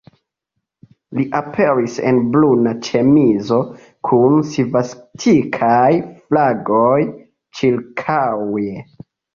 [1.17, 3.61] Li aperis en bruna ĉemizo,
[4.09, 5.87] kun svastikaj
[6.27, 7.01] flagoj
[7.61, 8.69] ĉirkaŭe.